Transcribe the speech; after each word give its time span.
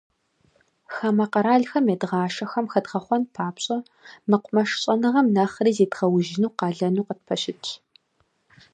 Хамэ 0.93 1.25
къэралхэм 1.31 1.85
едгъашэхэм 1.93 2.65
хэдгъэхъуэн 2.71 3.23
папщӏэ, 3.33 3.77
мэкъумэш 4.29 4.69
щӏэныгъэм 4.81 5.27
нэхъри 5.35 5.71
зедгъэужьыну 5.77 6.55
къалэну 6.59 7.07
къытпэщытщ. 7.07 7.69